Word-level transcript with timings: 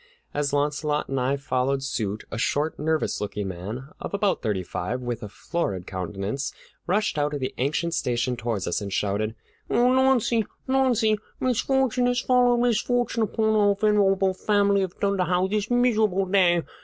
As 0.33 0.51
Launcelot 0.51 1.09
and 1.09 1.19
I 1.19 1.37
followed 1.37 1.83
suit, 1.83 2.23
a 2.31 2.37
short, 2.39 2.79
nervous 2.79 3.21
looking 3.21 3.47
man 3.49 3.89
of 3.99 4.15
about 4.15 4.41
thirty 4.41 4.63
five, 4.63 4.99
with 4.99 5.21
a 5.21 5.29
florid 5.29 5.85
countenance, 5.85 6.51
rushed 6.87 7.19
out 7.19 7.35
of 7.35 7.39
the 7.39 7.53
ancient 7.59 7.93
station 7.93 8.35
toward 8.35 8.67
us, 8.67 8.81
and 8.81 8.91
shouted: 8.91 9.35
"O 9.69 9.75
Launcie, 9.75 10.43
Launcie, 10.67 11.19
misfortune 11.39 12.07
has 12.07 12.19
followed 12.19 12.57
misfortune 12.61 13.21
upon 13.21 13.55
our 13.55 13.75
venerable 13.75 14.33
family 14.33 14.81
of 14.81 14.99
Dunderhaugh 14.99 15.51
this 15.51 15.69
miserable 15.69 16.25
day! 16.25 16.63